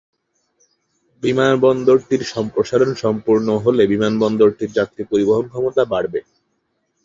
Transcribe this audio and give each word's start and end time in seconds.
বিমানবন্দরটির 1.23 2.23
সম্প্রসারণ 2.33 2.91
সম্পূর্ণ 2.95 3.47
হলে 3.63 3.83
বিমানবন্দরটির 3.87 4.71
যাত্রী 4.71 5.01
পরিবহন 5.03 5.45
ক্ষমতা 5.47 5.83
বাড়বে। 5.85 6.19